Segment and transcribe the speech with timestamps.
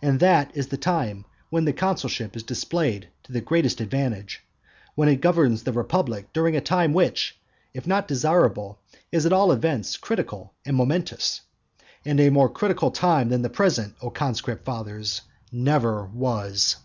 [0.00, 4.42] And that is the time when the consulship is displayed to the greatest advantage,
[4.94, 7.38] when it governs the republic during a time which,
[7.74, 8.78] if not desirable,
[9.12, 11.42] is at all events critical and momentous.
[12.06, 15.20] And a more critical time than the present, O conscript fathers,
[15.52, 16.76] never was.